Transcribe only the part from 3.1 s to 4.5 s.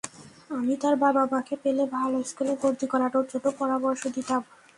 জন্য পরামর্শ দিতাম।